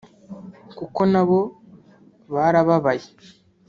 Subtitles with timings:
[0.77, 1.39] kuko nabo
[2.33, 3.07] barababaye